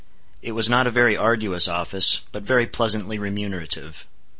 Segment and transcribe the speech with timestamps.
[0.41, 4.07] It was not a very arduous office, but very pleasantly remunerative.